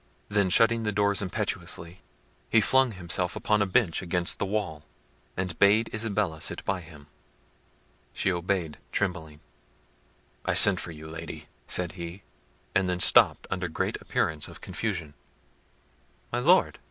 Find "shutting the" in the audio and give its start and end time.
0.49-0.91